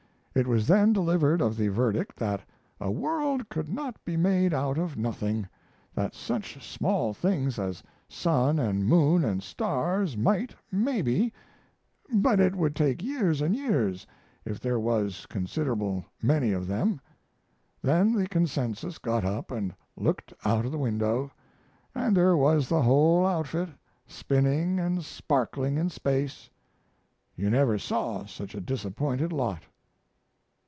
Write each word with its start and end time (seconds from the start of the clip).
It 0.33 0.47
was 0.47 0.65
then 0.65 0.93
delivered 0.93 1.41
of 1.41 1.57
the 1.57 1.67
verdict 1.67 2.15
that 2.15 2.41
a 2.79 2.89
world 2.89 3.49
could 3.49 3.67
not 3.67 4.01
be 4.05 4.15
made 4.15 4.53
out 4.53 4.77
of 4.77 4.95
nothing; 4.95 5.45
that 5.93 6.15
such 6.15 6.65
small 6.65 7.13
things 7.13 7.59
as 7.59 7.83
sun 8.07 8.57
and 8.57 8.85
moon 8.87 9.25
and 9.25 9.43
stars 9.43 10.15
might, 10.15 10.55
maybe, 10.71 11.33
but 12.13 12.39
it 12.39 12.55
would 12.55 12.77
take 12.77 13.03
years 13.03 13.41
and 13.41 13.53
years 13.57 14.07
if 14.45 14.57
there 14.61 14.79
was 14.79 15.25
considerable 15.25 16.05
many 16.21 16.53
of 16.53 16.65
them. 16.65 17.01
Then 17.81 18.13
the 18.13 18.25
Consensus 18.29 18.99
got 18.99 19.25
up 19.25 19.51
and 19.51 19.75
looked 19.97 20.31
out 20.45 20.63
of 20.65 20.71
the 20.71 20.77
window, 20.79 21.29
and 21.93 22.15
there 22.15 22.37
was 22.37 22.69
the 22.69 22.83
whole 22.83 23.25
outfit, 23.25 23.67
spinning 24.07 24.79
and 24.79 25.03
sparkling 25.03 25.77
in 25.77 25.89
space! 25.89 26.49
You 27.35 27.49
never 27.49 27.77
saw 27.77 28.23
such 28.23 28.55
a 28.55 28.61
disappointed 28.61 29.33
lot. 29.33 29.63